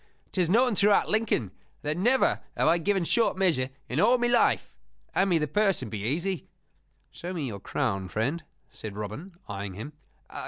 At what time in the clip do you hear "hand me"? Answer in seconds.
5.13-5.37